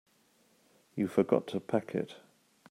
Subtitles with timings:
[0.95, 2.15] You forgot to pack it.